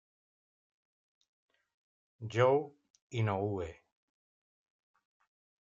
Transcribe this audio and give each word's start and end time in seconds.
Jo 2.35 2.49
Inoue 3.21 3.67